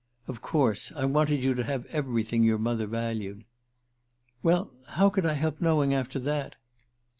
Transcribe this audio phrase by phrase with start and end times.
[0.27, 0.91] "Of course.
[0.95, 3.43] I wanted you to have everything your mother valued."
[4.41, 6.55] "Well how could I help knowing after that?"